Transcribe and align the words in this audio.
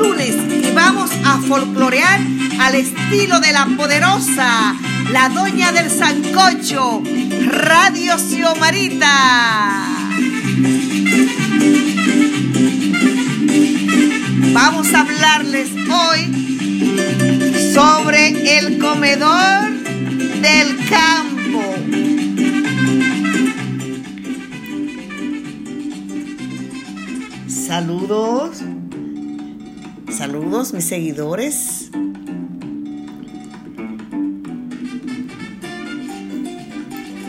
lunes 0.00 0.34
y 0.34 0.72
vamos 0.74 1.10
a 1.24 1.38
folclorear 1.38 2.20
al 2.58 2.74
estilo 2.74 3.38
de 3.40 3.52
la 3.52 3.66
poderosa, 3.76 4.74
la 5.12 5.28
doña 5.28 5.72
del 5.72 5.90
Sancocho, 5.90 7.02
Radio 7.46 8.16
Xiomarita. 8.18 9.86
Vamos 14.52 14.94
a 14.94 15.00
hablarles 15.00 15.68
hoy 15.90 17.70
sobre 17.74 18.58
el 18.58 18.78
comedor 18.78 19.70
del 20.40 20.88
campo. 20.88 21.74
Saludos. 27.48 28.62
Saludos 30.20 30.74
mis 30.74 30.84
seguidores. 30.84 31.88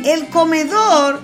El 0.04 0.28
comedor 0.30 1.22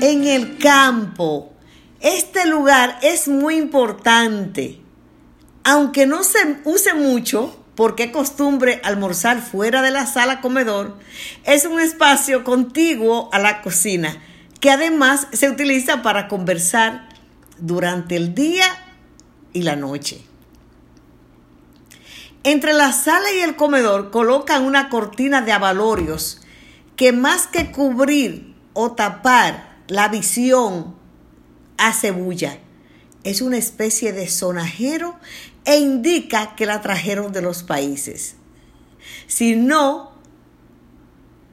en 0.00 0.24
el 0.24 0.56
campo. 0.56 1.52
Este 2.00 2.46
lugar 2.46 2.98
es 3.02 3.28
muy 3.28 3.56
importante. 3.56 4.80
Aunque 5.62 6.06
no 6.06 6.24
se 6.24 6.38
use 6.64 6.94
mucho, 6.94 7.54
porque 7.74 8.10
costumbre 8.10 8.80
almorzar 8.82 9.42
fuera 9.42 9.82
de 9.82 9.90
la 9.90 10.06
sala 10.06 10.40
comedor, 10.40 10.96
es 11.44 11.66
un 11.66 11.80
espacio 11.80 12.44
contiguo 12.44 13.28
a 13.30 13.38
la 13.38 13.60
cocina, 13.60 14.22
que 14.58 14.70
además 14.70 15.26
se 15.34 15.50
utiliza 15.50 16.00
para 16.00 16.28
conversar 16.28 17.10
durante 17.58 18.16
el 18.16 18.34
día 18.34 18.64
y 19.52 19.64
la 19.64 19.76
noche. 19.76 20.24
Entre 22.44 22.74
la 22.74 22.92
sala 22.92 23.32
y 23.32 23.40
el 23.40 23.56
comedor 23.56 24.10
colocan 24.10 24.64
una 24.64 24.90
cortina 24.90 25.40
de 25.40 25.52
abalorios 25.52 26.42
que 26.94 27.10
más 27.10 27.46
que 27.46 27.72
cubrir 27.72 28.54
o 28.74 28.92
tapar 28.92 29.78
la 29.88 30.08
visión 30.08 30.94
hace 31.78 32.10
bulla. 32.10 32.58
Es 33.22 33.40
una 33.40 33.56
especie 33.56 34.12
de 34.12 34.28
sonajero 34.28 35.18
e 35.64 35.78
indica 35.78 36.54
que 36.54 36.66
la 36.66 36.82
trajeron 36.82 37.32
de 37.32 37.40
los 37.40 37.62
países. 37.62 38.36
Si 39.26 39.56
no 39.56 40.12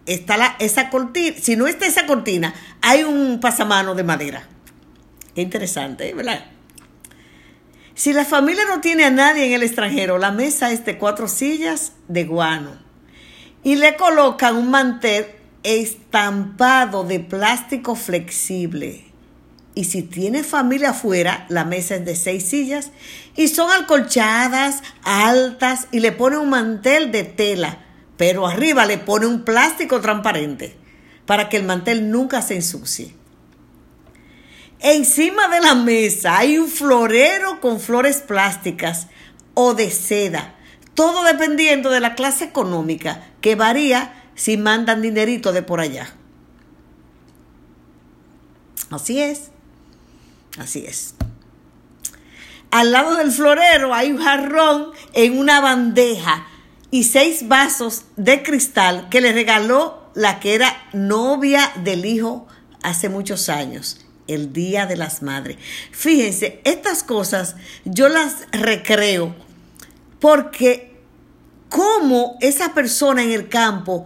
está 0.05 0.58
esa 0.59 0.89
cortina, 0.89 1.38
si 1.42 1.55
no 1.55 1.67
está 1.67 1.86
esa 1.86 2.05
cortina, 2.05 2.53
hay 2.81 3.03
un 3.03 3.39
pasamano 3.39 3.95
de 3.95 4.03
madera. 4.03 4.50
interesante, 5.36 6.14
¿verdad? 6.14 6.52
Si 7.94 8.14
la 8.14 8.25
familia 8.25 8.64
no 8.66 8.81
tiene 8.81 9.03
a 9.03 9.11
nadie 9.11 9.45
en 9.45 9.53
el 9.53 9.64
extranjero, 9.64 10.17
la 10.17 10.31
mesa 10.31 10.72
es 10.72 10.86
de 10.86 10.97
cuatro 10.97 11.28
sillas 11.28 11.94
de 12.08 12.23
guano 12.23 12.72
y 13.64 13.75
le 13.75 13.95
colocan 13.95 14.56
un 14.56 14.72
mantel 14.72 15.25
estampado 15.64 17.03
de 17.03 17.20
plástico 17.20 17.95
flexible. 17.95 19.06
Y 19.73 19.86
si 19.86 20.03
tiene 20.03 20.44
familia 20.44 20.89
afuera, 20.89 21.45
la 21.50 21.64
mesa 21.64 21.95
es 21.95 22.06
de 22.06 22.16
seis 22.16 22.45
sillas 22.45 22.92
y 23.36 23.48
son 23.48 23.72
alcolchadas, 23.72 24.81
altas 25.03 25.88
y 25.92 26.00
le 26.00 26.11
pone 26.11 26.38
un 26.38 26.50
mantel 26.50 27.11
de 27.11 27.23
tela, 27.23 27.80
pero 28.17 28.48
arriba 28.48 28.86
le 28.86 28.98
pone 28.98 29.28
un 29.28 29.44
plástico 29.44 30.02
transparente 30.02 30.76
para 31.26 31.48
que 31.48 31.58
el 31.58 31.64
mantel 31.64 32.09
nunca 32.09 32.42
se 32.42 32.55
ensucie. 32.55 33.20
Encima 34.83 35.47
de 35.47 35.61
la 35.61 35.75
mesa 35.75 36.39
hay 36.39 36.58
un 36.58 36.67
florero 36.67 37.61
con 37.61 37.80
flores 37.80 38.21
plásticas 38.21 39.08
o 39.53 39.75
de 39.75 39.92
seda, 39.92 40.55
todo 40.95 41.23
dependiendo 41.23 41.92
de 41.92 41.99
la 41.99 42.15
clase 42.15 42.45
económica, 42.45 43.23
que 43.41 43.53
varía 43.53 44.31
si 44.33 44.58
mandan 44.58 45.03
dinerito 45.03 45.52
de 45.52 45.61
por 45.61 45.81
allá. 45.81 46.11
Así 48.89 49.21
es, 49.21 49.52
así 50.58 50.83
es. 50.87 51.14
Al 52.71 52.91
lado 52.91 53.17
del 53.17 53.31
florero 53.31 53.93
hay 53.93 54.11
un 54.11 54.17
jarrón 54.17 54.87
en 55.14 55.37
una 55.37 55.61
bandeja 55.61 56.47
y 56.89 57.03
seis 57.03 57.47
vasos 57.47 58.05
de 58.15 58.41
cristal 58.41 59.09
que 59.09 59.21
le 59.21 59.31
regaló 59.31 60.09
la 60.15 60.39
que 60.39 60.55
era 60.55 60.75
novia 60.91 61.71
del 61.83 62.03
hijo 62.05 62.47
hace 62.81 63.09
muchos 63.09 63.47
años 63.47 64.08
el 64.33 64.53
Día 64.53 64.86
de 64.86 64.97
las 64.97 65.21
Madres. 65.21 65.58
Fíjense, 65.92 66.61
estas 66.64 67.03
cosas 67.03 67.55
yo 67.86 68.09
las 68.09 68.47
recreo 68.52 69.36
porque 70.19 70.92
como 71.69 72.37
esa 72.41 72.73
persona 72.73 73.23
en 73.23 73.31
el 73.31 73.49
campo 73.49 74.05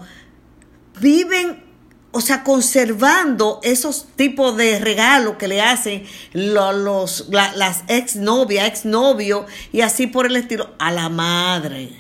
viven, 1.02 1.64
o 2.12 2.22
sea, 2.22 2.44
conservando 2.44 3.60
esos 3.64 4.08
tipos 4.16 4.56
de 4.56 4.80
regalos 4.80 5.36
que 5.36 5.48
le 5.48 5.62
hacen 5.62 6.06
los, 6.34 7.28
las 7.30 7.84
ex 7.88 8.16
novias, 8.16 8.68
ex 8.68 8.86
novio 8.86 9.46
y 9.74 9.82
así 9.82 10.08
por 10.08 10.26
el 10.26 10.36
estilo 10.36 10.76
a 10.80 10.92
la 10.92 11.10
madre. 11.10 11.92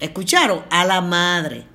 ¿Escucharon? 0.00 0.64
A 0.70 0.84
la 0.84 1.00
madre. 1.00 1.71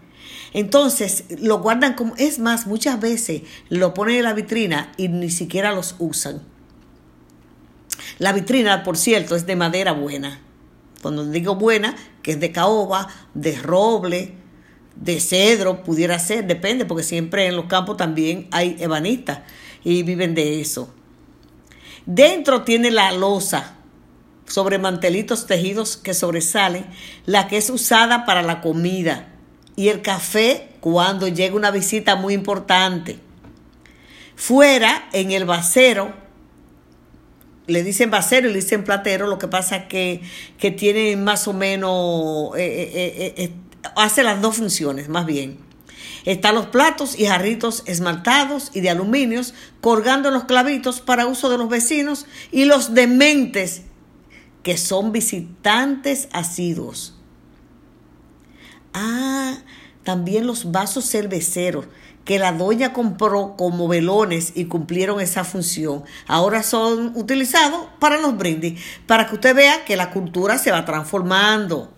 Entonces, 0.53 1.25
lo 1.39 1.59
guardan 1.59 1.93
como, 1.93 2.15
es 2.17 2.39
más, 2.39 2.67
muchas 2.67 2.99
veces 2.99 3.43
lo 3.69 3.93
ponen 3.93 4.17
en 4.17 4.23
la 4.23 4.33
vitrina 4.33 4.91
y 4.97 5.09
ni 5.09 5.29
siquiera 5.29 5.73
los 5.73 5.95
usan. 5.99 6.41
La 8.19 8.33
vitrina, 8.33 8.83
por 8.83 8.97
cierto, 8.97 9.35
es 9.35 9.45
de 9.45 9.55
madera 9.55 9.91
buena. 9.91 10.41
Cuando 11.01 11.25
digo 11.25 11.55
buena, 11.55 11.95
que 12.21 12.31
es 12.31 12.39
de 12.39 12.51
caoba, 12.51 13.07
de 13.33 13.55
roble, 13.57 14.33
de 14.95 15.19
cedro, 15.19 15.83
pudiera 15.83 16.17
ser, 16.17 16.47
depende, 16.47 16.85
porque 16.85 17.03
siempre 17.03 17.47
en 17.47 17.55
los 17.55 17.65
campos 17.65 17.97
también 17.97 18.47
hay 18.51 18.75
ebanistas 18.79 19.39
y 19.83 20.03
viven 20.03 20.33
de 20.33 20.61
eso. 20.61 20.93
Dentro 22.05 22.63
tiene 22.63 22.89
la 22.89 23.11
losa 23.11 23.75
sobre 24.47 24.79
mantelitos 24.79 25.45
tejidos 25.45 25.97
que 25.97 26.13
sobresalen, 26.13 26.87
la 27.25 27.47
que 27.47 27.57
es 27.57 27.69
usada 27.69 28.25
para 28.25 28.41
la 28.41 28.61
comida 28.61 29.36
y 29.77 29.89
el 29.89 30.01
café 30.01 30.69
cuando 30.81 31.27
llega 31.27 31.55
una 31.55 31.71
visita 31.71 32.17
muy 32.17 32.33
importante. 32.33 33.19
Fuera, 34.35 35.07
en 35.13 35.31
el 35.31 35.45
vasero, 35.45 36.13
le 37.67 37.83
dicen 37.83 38.09
vasero 38.09 38.49
y 38.49 38.53
le 38.53 38.59
dicen 38.59 38.83
platero, 38.83 39.27
lo 39.27 39.37
que 39.37 39.47
pasa 39.47 39.75
es 39.77 39.85
que, 39.85 40.21
que 40.57 40.71
tiene 40.71 41.15
más 41.15 41.47
o 41.47 41.53
menos, 41.53 42.57
eh, 42.57 42.91
eh, 42.93 43.33
eh, 43.37 43.51
hace 43.95 44.23
las 44.23 44.41
dos 44.41 44.57
funciones, 44.57 45.09
más 45.09 45.27
bien. 45.27 45.59
Están 46.25 46.55
los 46.55 46.65
platos 46.65 47.17
y 47.17 47.25
jarritos 47.25 47.83
esmaltados 47.85 48.71
y 48.73 48.81
de 48.81 48.89
aluminios 48.89 49.53
colgando 49.79 50.31
los 50.31 50.45
clavitos 50.45 51.01
para 51.01 51.27
uso 51.27 51.49
de 51.49 51.59
los 51.59 51.69
vecinos 51.69 52.25
y 52.51 52.65
los 52.65 52.95
dementes 52.95 53.83
que 54.63 54.75
son 54.75 55.11
visitantes 55.11 56.29
asiduos. 56.31 57.16
Ah, 58.93 59.57
también 60.03 60.47
los 60.47 60.71
vasos 60.71 61.09
cerveceros 61.09 61.85
que 62.27 62.39
la 62.39 62.51
doña 62.51 62.91
compró 62.91 63.55
como 63.55 63.87
velones 63.87 64.51
y 64.53 64.65
cumplieron 64.65 65.21
esa 65.21 65.45
función. 65.45 66.03
Ahora 66.27 66.61
son 66.61 67.13
utilizados 67.15 67.87
para 67.99 68.19
los 68.19 68.37
brindis, 68.37 68.81
para 69.05 69.27
que 69.27 69.35
usted 69.35 69.55
vea 69.55 69.85
que 69.85 69.95
la 69.95 70.11
cultura 70.11 70.57
se 70.57 70.71
va 70.71 70.83
transformando. 70.83 71.89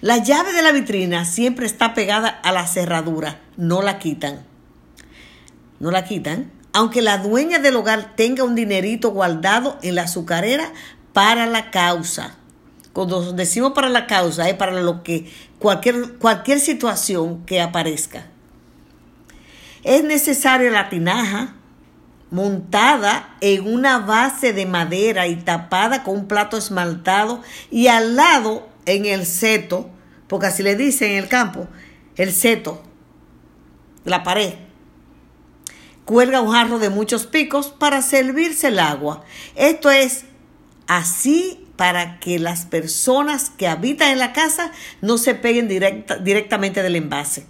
La 0.00 0.18
llave 0.18 0.52
de 0.52 0.62
la 0.62 0.72
vitrina 0.72 1.24
siempre 1.24 1.64
está 1.64 1.94
pegada 1.94 2.28
a 2.28 2.50
la 2.50 2.66
cerradura, 2.66 3.40
no 3.56 3.82
la 3.82 4.00
quitan. 4.00 4.44
No 5.78 5.92
la 5.92 6.04
quitan, 6.04 6.50
aunque 6.72 7.02
la 7.02 7.18
dueña 7.18 7.60
del 7.60 7.76
hogar 7.76 8.16
tenga 8.16 8.42
un 8.42 8.56
dinerito 8.56 9.10
guardado 9.10 9.78
en 9.82 9.94
la 9.94 10.02
azucarera 10.02 10.72
para 11.12 11.46
la 11.46 11.70
causa. 11.70 12.36
Cuando 12.94 13.32
decimos 13.32 13.72
para 13.72 13.88
la 13.88 14.06
causa, 14.06 14.48
es 14.48 14.54
para 14.54 14.80
lo 14.80 15.02
que 15.02 15.28
cualquier, 15.58 16.14
cualquier 16.14 16.60
situación 16.60 17.44
que 17.44 17.60
aparezca. 17.60 18.28
Es 19.82 20.04
necesaria 20.04 20.70
la 20.70 20.88
tinaja 20.88 21.56
montada 22.30 23.36
en 23.40 23.66
una 23.66 23.98
base 23.98 24.52
de 24.52 24.64
madera 24.64 25.26
y 25.26 25.34
tapada 25.34 26.04
con 26.04 26.14
un 26.18 26.28
plato 26.28 26.56
esmaltado 26.56 27.42
y 27.68 27.88
al 27.88 28.14
lado 28.14 28.68
en 28.86 29.06
el 29.06 29.26
seto, 29.26 29.90
porque 30.28 30.46
así 30.46 30.62
le 30.62 30.76
dicen 30.76 31.10
en 31.10 31.18
el 31.18 31.28
campo, 31.28 31.66
el 32.14 32.32
seto, 32.32 32.80
la 34.04 34.22
pared. 34.22 34.54
Cuelga 36.04 36.40
un 36.40 36.52
jarro 36.52 36.78
de 36.78 36.90
muchos 36.90 37.26
picos 37.26 37.70
para 37.70 38.02
servirse 38.02 38.68
el 38.68 38.78
agua. 38.78 39.24
Esto 39.56 39.90
es 39.90 40.26
así 40.86 41.63
para 41.76 42.20
que 42.20 42.38
las 42.38 42.66
personas 42.66 43.50
que 43.50 43.66
habitan 43.66 44.12
en 44.12 44.18
la 44.18 44.32
casa 44.32 44.70
no 45.00 45.18
se 45.18 45.34
peguen 45.34 45.68
directamente 45.68 46.82
del 46.82 46.96
envase. 46.96 47.46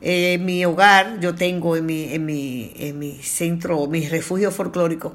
en 0.00 0.44
mi 0.44 0.64
hogar, 0.64 1.20
yo 1.20 1.34
tengo 1.34 1.76
en 1.76 1.86
mi, 1.86 2.12
en 2.12 2.24
mi, 2.26 2.72
en 2.76 2.98
mi 2.98 3.22
centro, 3.22 3.86
mi 3.86 4.08
refugio 4.08 4.50
folclórico, 4.50 5.14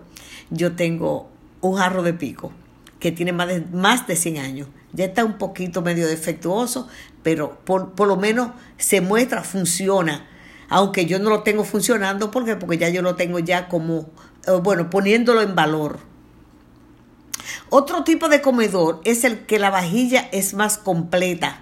yo 0.50 0.76
tengo 0.76 1.30
un 1.62 1.76
jarro 1.76 2.04
de 2.04 2.14
pico 2.14 2.54
que 3.00 3.12
tiene 3.12 3.32
más 3.32 3.48
de, 3.48 3.62
más 3.62 4.08
de 4.08 4.16
100 4.16 4.38
años. 4.38 4.68
Ya 4.94 5.06
está 5.06 5.26
un 5.26 5.38
poquito 5.38 5.82
medio 5.82 6.08
defectuoso, 6.08 6.88
pero 7.22 7.60
por, 7.66 7.92
por 7.94 8.08
lo 8.08 8.16
menos 8.16 8.52
se 8.78 9.02
muestra, 9.02 9.44
funciona. 9.44 10.26
Aunque 10.70 11.06
yo 11.06 11.20
no 11.20 11.30
lo 11.30 11.44
tengo 11.44 11.64
funcionando, 11.64 12.32
¿por 12.32 12.46
qué? 12.46 12.56
Porque 12.56 12.78
ya 12.78 12.90
yo 12.90 13.02
lo 13.02 13.16
tengo 13.16 13.40
ya 13.40 13.68
como, 13.68 14.10
eh, 14.48 14.52
bueno, 14.64 14.90
poniéndolo 14.90 15.42
en 15.42 15.56
valor. 15.56 16.00
Otro 17.70 18.04
tipo 18.04 18.30
de 18.30 18.42
comedor 18.42 19.02
es 19.04 19.24
el 19.24 19.46
que 19.46 19.60
la 19.60 19.70
vajilla 19.70 20.30
es 20.32 20.54
más 20.54 20.78
completa. 20.78 21.62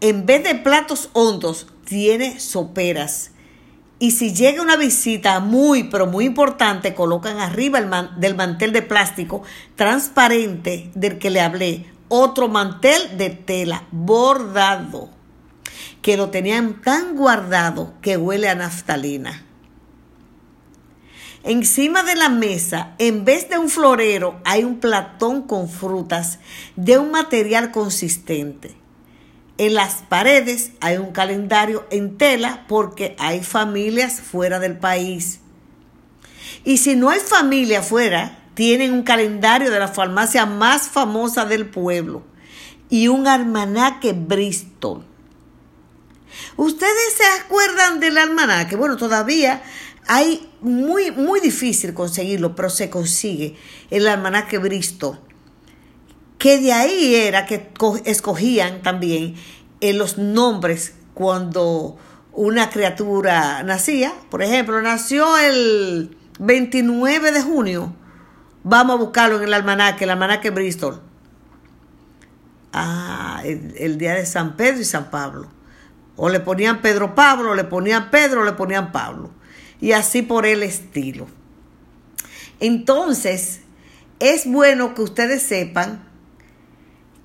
En 0.00 0.26
vez 0.26 0.44
de 0.44 0.54
platos 0.54 1.10
hondos, 1.12 1.66
tiene 1.84 2.38
soperas. 2.38 3.32
Y 3.98 4.12
si 4.12 4.32
llega 4.32 4.62
una 4.62 4.76
visita 4.76 5.40
muy, 5.40 5.84
pero 5.84 6.06
muy 6.06 6.24
importante, 6.24 6.94
colocan 6.94 7.38
arriba 7.38 7.78
el 7.78 7.90
del 8.18 8.34
mantel 8.34 8.72
de 8.72 8.82
plástico 8.82 9.42
transparente 9.76 10.90
del 10.94 11.18
que 11.18 11.30
le 11.30 11.40
hablé 11.40 11.86
otro 12.08 12.48
mantel 12.48 13.18
de 13.18 13.30
tela 13.30 13.84
bordado, 13.90 15.10
que 16.00 16.16
lo 16.16 16.30
tenían 16.30 16.80
tan 16.80 17.16
guardado 17.16 17.92
que 18.00 18.16
huele 18.16 18.48
a 18.48 18.54
naftalina. 18.54 19.44
Encima 21.42 22.02
de 22.02 22.16
la 22.16 22.28
mesa, 22.28 22.94
en 22.98 23.24
vez 23.24 23.48
de 23.48 23.56
un 23.56 23.70
florero, 23.70 24.40
hay 24.44 24.62
un 24.62 24.78
platón 24.78 25.42
con 25.42 25.70
frutas 25.70 26.38
de 26.76 26.98
un 26.98 27.10
material 27.10 27.70
consistente. 27.70 28.76
En 29.56 29.74
las 29.74 30.02
paredes 30.08 30.72
hay 30.80 30.98
un 30.98 31.12
calendario 31.12 31.86
en 31.90 32.18
tela 32.18 32.64
porque 32.68 33.16
hay 33.18 33.42
familias 33.42 34.20
fuera 34.20 34.58
del 34.58 34.78
país. 34.78 35.40
Y 36.64 36.76
si 36.78 36.94
no 36.94 37.08
hay 37.08 37.20
familia 37.20 37.82
fuera, 37.82 38.38
tienen 38.54 38.92
un 38.92 39.02
calendario 39.02 39.70
de 39.70 39.78
la 39.78 39.88
farmacia 39.88 40.44
más 40.44 40.88
famosa 40.88 41.46
del 41.46 41.66
pueblo 41.66 42.22
y 42.90 43.08
un 43.08 43.26
almanaque 43.26 44.12
Bristol. 44.12 45.06
¿Ustedes 46.56 47.14
se 47.16 47.24
acuerdan 47.42 48.00
del 48.00 48.18
almanaque? 48.18 48.76
Bueno, 48.76 48.96
todavía 48.96 49.62
hay 50.12 50.52
muy, 50.60 51.12
muy 51.12 51.38
difícil 51.38 51.94
conseguirlo, 51.94 52.56
pero 52.56 52.68
se 52.68 52.90
consigue 52.90 53.54
el 53.90 54.08
almanaque 54.08 54.58
Bristol. 54.58 55.20
Que 56.36 56.58
de 56.58 56.72
ahí 56.72 57.14
era 57.14 57.46
que 57.46 57.70
escogían 58.04 58.82
también 58.82 59.36
en 59.80 59.98
los 59.98 60.18
nombres 60.18 60.94
cuando 61.14 61.96
una 62.32 62.70
criatura 62.70 63.62
nacía. 63.62 64.12
Por 64.32 64.42
ejemplo, 64.42 64.82
nació 64.82 65.38
el 65.38 66.18
29 66.40 67.30
de 67.30 67.42
junio. 67.42 67.94
Vamos 68.64 68.94
a 68.94 68.98
buscarlo 68.98 69.36
en 69.36 69.44
el 69.44 69.54
almanaque, 69.54 70.02
el 70.02 70.10
almanaque 70.10 70.50
Bristol. 70.50 71.00
Ah, 72.72 73.42
el, 73.44 73.74
el, 73.78 73.96
día 73.96 74.14
de 74.14 74.26
San 74.26 74.56
Pedro 74.56 74.80
y 74.80 74.84
San 74.84 75.08
Pablo. 75.12 75.46
O 76.16 76.28
le 76.28 76.40
ponían 76.40 76.82
Pedro 76.82 77.14
Pablo, 77.14 77.52
o 77.52 77.54
le 77.54 77.62
ponían 77.62 78.10
Pedro, 78.10 78.40
o 78.40 78.44
le 78.44 78.54
ponían 78.54 78.90
Pablo 78.90 79.38
y 79.80 79.92
así 79.92 80.22
por 80.22 80.46
el 80.46 80.62
estilo. 80.62 81.26
Entonces, 82.60 83.60
es 84.18 84.46
bueno 84.46 84.94
que 84.94 85.02
ustedes 85.02 85.42
sepan 85.42 86.06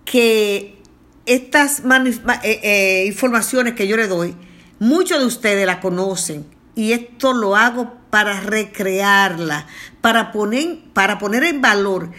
que 0.05 0.81
estas 1.25 1.79
eh, 1.79 2.59
eh, 2.63 3.05
informaciones 3.07 3.73
que 3.73 3.87
yo 3.87 3.97
les 3.97 4.07
doy, 4.07 4.35
muchos 4.79 5.19
de 5.19 5.25
ustedes 5.25 5.65
la 5.65 5.81
conocen 5.81 6.45
y 6.75 6.93
esto 6.93 7.33
lo 7.33 7.55
hago 7.55 7.97
para 8.09 8.39
recrearla, 8.39 9.67
para 10.01 10.31
poner, 10.31 10.79
para 10.93 11.17
poner 11.17 11.43
en 11.43 11.61
valor 11.61 12.11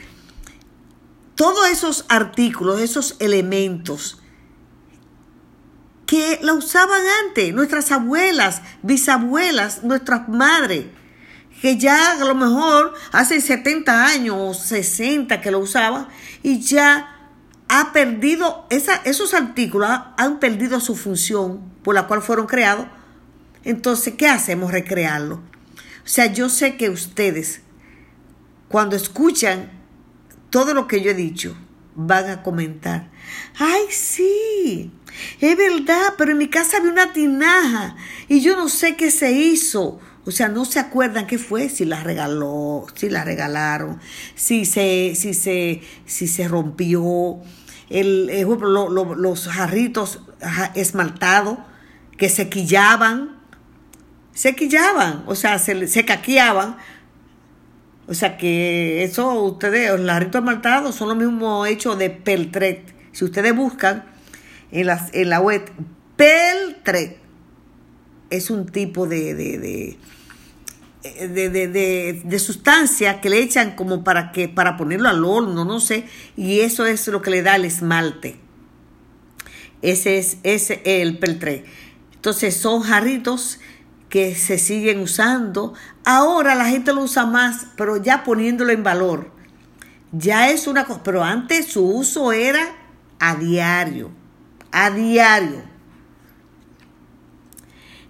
todos 1.34 1.68
esos 1.68 2.04
artículos, 2.08 2.80
esos 2.80 3.16
elementos 3.20 4.22
que 6.06 6.38
la 6.42 6.54
usaban 6.54 7.02
antes, 7.26 7.52
nuestras 7.52 7.90
abuelas, 7.90 8.62
bisabuelas, 8.82 9.82
nuestras 9.82 10.28
madres, 10.28 10.86
que 11.60 11.76
ya 11.76 12.12
a 12.12 12.24
lo 12.24 12.34
mejor 12.34 12.94
hace 13.12 13.40
70 13.40 14.06
años 14.06 14.36
o 14.38 14.54
60 14.54 15.40
que 15.40 15.50
lo 15.50 15.58
usaban 15.58 16.06
y 16.42 16.60
ya 16.60 17.12
ha 17.68 17.92
perdido, 17.92 18.66
esa, 18.70 18.96
esos 19.04 19.34
artículos 19.34 19.90
han 20.16 20.38
perdido 20.38 20.78
su 20.80 20.94
función 20.94 21.60
por 21.82 21.94
la 21.94 22.06
cual 22.06 22.22
fueron 22.22 22.46
creados. 22.46 22.86
Entonces, 23.64 24.14
¿qué 24.16 24.28
hacemos? 24.28 24.70
Recrearlo. 24.70 25.36
O 25.36 26.08
sea, 26.08 26.26
yo 26.26 26.48
sé 26.48 26.76
que 26.76 26.88
ustedes, 26.88 27.62
cuando 28.68 28.94
escuchan 28.94 29.72
todo 30.50 30.72
lo 30.72 30.86
que 30.86 31.00
yo 31.00 31.10
he 31.10 31.14
dicho, 31.14 31.56
van 31.96 32.30
a 32.30 32.42
comentar, 32.42 33.10
ay, 33.58 33.84
sí, 33.90 34.92
es 35.40 35.56
verdad, 35.56 36.14
pero 36.18 36.32
en 36.32 36.38
mi 36.38 36.48
casa 36.48 36.76
había 36.76 36.92
una 36.92 37.12
tinaja 37.12 37.96
y 38.28 38.40
yo 38.40 38.56
no 38.56 38.68
sé 38.68 38.96
qué 38.96 39.10
se 39.10 39.32
hizo. 39.32 39.98
O 40.26 40.32
sea, 40.32 40.48
no 40.48 40.64
se 40.64 40.80
acuerdan 40.80 41.28
qué 41.28 41.38
fue, 41.38 41.68
si 41.68 41.84
la 41.84 42.02
regaló, 42.02 42.84
si 42.96 43.08
la 43.08 43.22
regalaron, 43.22 44.00
si 44.34 44.64
se, 44.64 45.14
si 45.14 45.34
se, 45.34 45.82
si 46.04 46.26
se 46.26 46.48
rompió, 46.48 47.38
el, 47.90 48.26
los 48.26 49.46
jarritos 49.46 50.20
esmaltados 50.74 51.58
que 52.18 52.28
se 52.28 52.48
quillaban, 52.48 53.36
se 54.34 54.56
quillaban, 54.56 55.22
o 55.26 55.36
sea, 55.36 55.60
se, 55.60 55.86
se 55.86 56.04
caqueaban. 56.04 56.76
O 58.08 58.14
sea 58.14 58.36
que 58.38 59.02
eso, 59.02 59.42
ustedes, 59.42 59.98
los 59.98 60.10
jarritos 60.10 60.40
esmaltados 60.40 60.94
son 60.94 61.08
lo 61.08 61.14
mismo 61.14 61.66
hecho 61.66 61.96
de 61.96 62.10
peltret. 62.10 62.94
Si 63.12 63.24
ustedes 63.24 63.54
buscan, 63.54 64.04
en 64.70 64.86
la, 64.86 65.08
en 65.12 65.30
la 65.30 65.40
web. 65.40 65.70
Peltre 66.16 67.18
es 68.30 68.50
un 68.50 68.66
tipo 68.66 69.06
de, 69.06 69.34
de, 69.34 69.98
de, 71.02 72.22
de, 72.24 72.38
sustancia 72.38 73.20
que 73.20 73.28
le 73.28 73.40
echan 73.40 73.76
como 73.76 74.02
para 74.02 74.32
que 74.32 74.48
para 74.48 74.76
ponerlo 74.76 75.08
al 75.08 75.24
horno, 75.24 75.64
no 75.64 75.78
sé, 75.78 76.06
y 76.36 76.60
eso 76.60 76.86
es 76.86 77.06
lo 77.08 77.20
que 77.20 77.30
le 77.30 77.42
da 77.42 77.56
el 77.56 77.66
esmalte. 77.66 78.36
Ese 79.82 80.18
es, 80.18 80.38
ese 80.42 80.80
el 80.84 81.18
peltre. 81.18 81.64
Entonces 82.14 82.56
son 82.56 82.80
jarritos 82.80 83.60
que 84.16 84.34
se 84.34 84.56
siguen 84.56 85.00
usando. 85.00 85.74
Ahora 86.06 86.54
la 86.54 86.64
gente 86.64 86.94
lo 86.94 87.02
usa 87.02 87.26
más, 87.26 87.66
pero 87.76 87.98
ya 87.98 88.24
poniéndolo 88.24 88.72
en 88.72 88.82
valor. 88.82 89.30
Ya 90.10 90.48
es 90.48 90.66
una 90.66 90.86
cosa, 90.86 91.02
pero 91.02 91.22
antes 91.22 91.66
su 91.66 91.86
uso 91.86 92.32
era 92.32 92.66
a 93.18 93.34
diario 93.34 94.10
a 94.76 94.90
diario. 94.90 95.62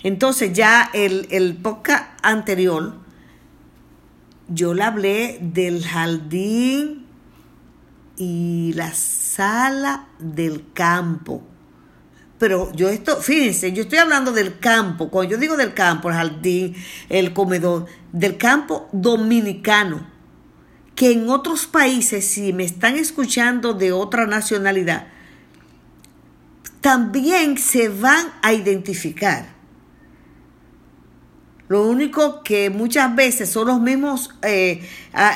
Entonces 0.03 0.53
ya 0.53 0.91
el, 0.93 1.29
el 1.31 1.57
podcast 1.57 2.05
anterior, 2.23 2.95
yo 4.49 4.75
le 4.75 4.83
hablé 4.83 5.39
del 5.41 5.85
jardín 5.85 7.07
y 8.17 8.73
la 8.75 8.93
sala 8.95 10.09
del 10.19 10.73
campo. 10.73 11.43
Pero 12.39 12.71
yo 12.75 12.89
esto, 12.89 13.17
fíjense, 13.17 13.73
yo 13.73 13.83
estoy 13.83 13.99
hablando 13.99 14.33
del 14.33 14.59
campo. 14.59 15.09
Cuando 15.09 15.33
yo 15.33 15.39
digo 15.39 15.57
del 15.57 15.73
campo, 15.73 16.09
el 16.09 16.17
jardín, 16.17 16.75
el 17.09 17.33
comedor, 17.33 17.87
del 18.13 18.37
campo 18.37 18.89
dominicano. 18.93 20.07
Que 20.95 21.13
en 21.13 21.29
otros 21.29 21.67
países, 21.67 22.27
si 22.27 22.53
me 22.53 22.65
están 22.65 22.97
escuchando 22.97 23.75
de 23.75 23.93
otra 23.93 24.27
nacionalidad, 24.27 25.09
también 26.81 27.59
se 27.59 27.89
van 27.89 28.27
a 28.43 28.53
identificar. 28.53 29.55
Lo 31.69 31.87
único 31.87 32.43
que 32.43 32.71
muchas 32.71 33.15
veces 33.17 33.51
son 33.51 33.67
los 33.67 33.81
mismos 33.81 34.33
eh, 34.43 34.89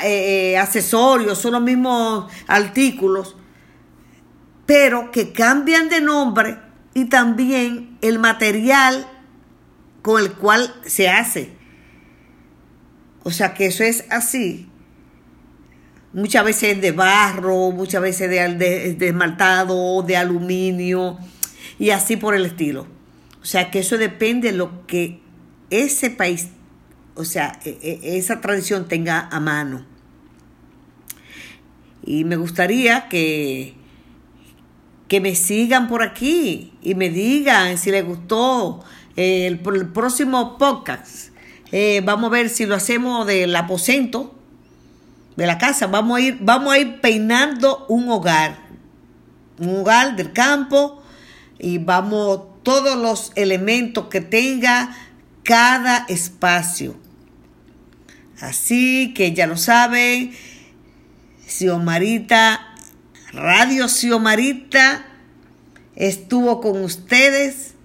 eh, 0.03 0.57
accesorios, 0.57 1.37
son 1.37 1.53
los 1.53 1.61
mismos 1.61 2.31
artículos, 2.47 3.35
pero 4.65 5.11
que 5.11 5.33
cambian 5.33 5.89
de 5.89 5.99
nombre 5.99 6.70
y 6.93 7.05
también 7.05 7.97
el 8.01 8.19
material 8.19 9.07
con 10.01 10.21
el 10.21 10.33
cual 10.33 10.73
se 10.85 11.09
hace. 11.09 11.51
O 13.23 13.31
sea 13.31 13.53
que 13.53 13.67
eso 13.67 13.83
es 13.83 14.05
así. 14.09 14.67
Muchas 16.13 16.43
veces 16.43 16.81
de 16.81 16.91
barro, 16.91 17.71
muchas 17.71 18.01
veces 18.01 18.29
de, 18.29 18.95
de 18.95 19.07
esmaltado, 19.07 20.01
de 20.01 20.17
aluminio 20.17 21.17
y 21.79 21.91
así 21.91 22.17
por 22.17 22.35
el 22.35 22.45
estilo. 22.45 22.87
O 23.41 23.45
sea 23.45 23.71
que 23.71 23.79
eso 23.79 23.97
depende 23.97 24.51
de 24.51 24.57
lo 24.57 24.85
que 24.85 25.21
ese 25.71 26.11
país, 26.11 26.49
o 27.15 27.25
sea, 27.25 27.59
e, 27.65 27.79
e, 27.81 28.17
esa 28.17 28.41
tradición 28.41 28.87
tenga 28.87 29.27
a 29.31 29.39
mano. 29.39 29.85
Y 32.03 32.23
me 32.23 32.35
gustaría 32.35 33.07
que, 33.09 33.75
que 35.11 35.19
me 35.19 35.35
sigan 35.35 35.89
por 35.89 36.03
aquí 36.03 36.71
y 36.81 36.95
me 36.95 37.09
digan 37.09 37.77
si 37.77 37.91
les 37.91 38.05
gustó 38.05 38.81
el, 39.17 39.59
próximo 39.59 40.57
podcast. 40.57 41.33
Eh, 41.73 42.01
vamos 42.01 42.29
a 42.29 42.31
ver 42.31 42.47
si 42.47 42.65
lo 42.65 42.75
hacemos 42.75 43.27
del 43.27 43.53
aposento 43.57 44.33
de 45.35 45.47
la 45.47 45.57
casa. 45.57 45.87
Vamos 45.87 46.17
a 46.17 46.21
ir, 46.21 46.37
vamos 46.39 46.73
a 46.73 46.79
ir 46.79 47.01
peinando 47.01 47.85
un 47.89 48.07
hogar, 48.07 48.57
un 49.59 49.81
hogar 49.81 50.15
del 50.15 50.31
campo 50.31 51.03
y 51.59 51.77
vamos 51.77 52.63
todos 52.63 52.97
los 52.97 53.33
elementos 53.35 54.05
que 54.05 54.21
tenga 54.21 54.95
cada 55.43 56.05
espacio. 56.07 56.95
Así 58.39 59.13
que 59.13 59.33
ya 59.33 59.45
lo 59.45 59.57
saben, 59.57 60.31
Xiomarita, 61.45 62.70
Radio 63.33 63.87
Xiomarita 63.87 65.05
estuvo 65.95 66.59
con 66.59 66.83
ustedes. 66.83 67.75